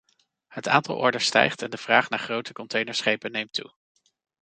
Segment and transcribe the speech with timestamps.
[0.47, 3.73] Het aantal orders stijgt en de vraag naar grote containerschepen neemt toe.